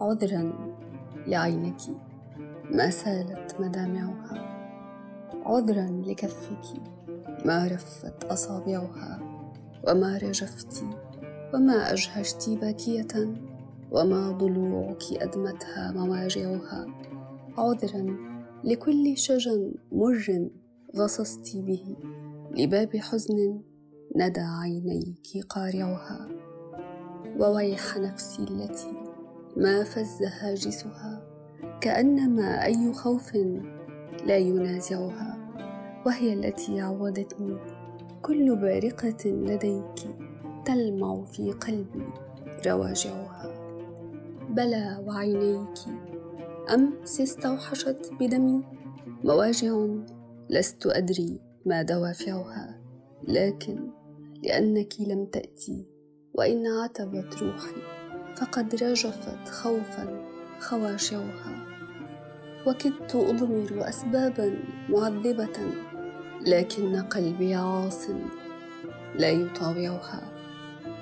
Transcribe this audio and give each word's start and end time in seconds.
عذرا 0.00 0.52
لعينك 1.26 1.80
ما 2.70 2.90
سالت 2.90 3.56
مدامعها. 3.60 4.44
عذرا 5.46 6.02
لكفك 6.06 6.64
ما 7.44 7.66
رفت 7.66 8.24
أصابعها. 8.24 9.20
وما 9.88 10.18
رجفت 10.18 10.84
وما 11.54 11.92
أجهشت 11.92 12.50
باكية. 12.50 13.34
وما 13.90 14.30
ضلوعك 14.30 15.02
أدمتها 15.12 15.92
مواجعها. 15.92 16.86
عذرا 17.58 18.16
لكل 18.64 19.18
شجن 19.18 19.74
مر 19.92 20.48
غصصت 20.96 21.56
به. 21.56 21.96
لباب 22.56 22.96
حزن 22.96 23.60
ندى 24.16 24.40
عينيك 24.40 25.46
قارعها 25.48 26.28
وويح 27.38 27.96
نفسي 27.98 28.42
التي 28.42 28.92
ما 29.56 29.84
فز 29.84 30.22
هاجسها 30.22 31.22
كأنما 31.80 32.64
أي 32.64 32.92
خوف 32.92 33.34
لا 34.26 34.36
ينازعها 34.36 35.38
وهي 36.06 36.32
التي 36.32 36.80
عودتني 36.80 37.56
كل 38.22 38.56
بارقة 38.56 39.30
لديك 39.30 40.16
تلمع 40.64 41.24
في 41.24 41.52
قلبي 41.52 42.06
رواجعها. 42.66 43.54
بلى 44.50 45.04
وعينيك 45.06 45.78
امس 46.74 47.20
استوحشت 47.20 48.10
بدمي 48.20 48.64
مواجع 49.24 49.86
لست 50.50 50.86
أدري 50.86 51.40
ما 51.66 51.82
دوافعها 51.82 52.80
لكن 53.28 53.90
لأنك 54.44 54.94
لم 55.00 55.26
تأتي 55.26 55.86
وإن 56.34 56.66
عتبت 56.66 57.42
روحي 57.42 57.82
فقد 58.36 58.74
رجفت 58.74 59.48
خوفا 59.48 60.24
خواشعها 60.60 61.66
وكدت 62.66 63.14
أضمر 63.14 63.88
اسبابا 63.88 64.58
معذبة 64.88 65.58
لكن 66.46 66.96
قلبي 66.96 67.54
عاص 67.54 68.08
لا 69.14 69.30
يطاوعها. 69.30 70.22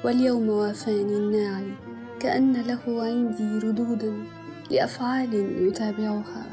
واليوم 0.04 0.48
وافاني 0.48 1.16
الناعي 1.16 1.72
كأن 2.20 2.52
له 2.52 3.02
عندي 3.02 3.66
ردودا 3.66 4.24
لأفعال 4.70 5.34
يتابعها. 5.68 6.46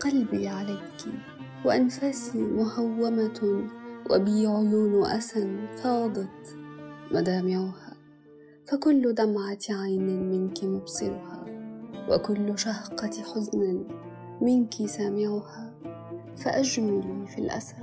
قلبي 0.00 0.48
عليك 0.48 1.04
وأنفاسي 1.64 2.38
مهومة 2.38 3.68
وبي 4.10 4.46
عيون 4.46 5.06
اسى 5.06 5.68
فاضت 5.82 6.56
مدامعها 7.12 7.96
فكل 8.64 9.14
دمعة 9.14 9.58
عين 9.70 10.30
منك 10.30 10.64
مبصرها 10.64 11.44
وكل 12.10 12.58
شهقة 12.58 13.10
حزن 13.34 13.84
منك 14.40 14.74
سامعها. 14.86 15.74
فأجملي 16.36 17.26
في 17.26 17.38
الأسى 17.38 17.76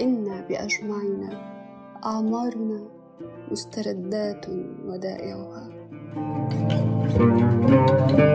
إنا 0.00 0.40
بأجمعنا 0.48 1.56
أعمارنا 2.04 2.88
مستردات 3.50 4.46
ودائعها. 4.84 5.76
thank 7.18 8.18
you 8.18 8.25